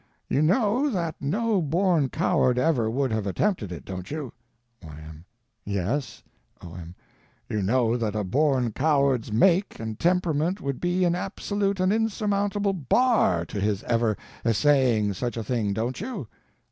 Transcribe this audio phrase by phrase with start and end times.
[0.27, 4.33] You know that no born coward ever would have attempted it, don't you?
[4.81, 5.25] Y.M.
[5.63, 6.23] Yes.
[6.59, 6.95] O.M.
[7.47, 12.73] You know that a born coward's make and temperament would be an absolute and insurmountable
[12.73, 16.27] bar to his ever essaying such a thing, don't you?